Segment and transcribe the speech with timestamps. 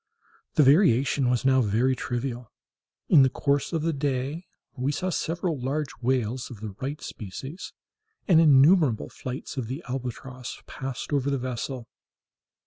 [0.55, 2.51] The variation was now very trivial.
[3.07, 7.71] In the course of the day we saw several large whales of the right species,
[8.27, 11.87] and innumerable flights of the albatross passed over the vessel.